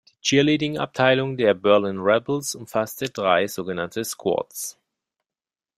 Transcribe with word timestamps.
Die 0.17 0.21
Cheerleading-Abteilung 0.29 1.37
der 1.37 1.53
Berlin 1.53 1.99
Rebels 1.99 2.55
umfasste 2.55 3.11
drei 3.11 3.45
sogenannte 3.47 4.03
Squads. 4.03 4.79